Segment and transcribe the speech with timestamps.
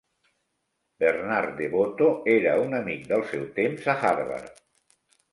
[1.01, 2.07] Bernard DeVoto
[2.37, 4.57] era un amic del seu temps a Harvard.